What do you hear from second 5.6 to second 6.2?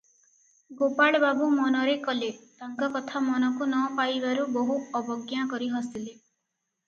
ହସିଲେ।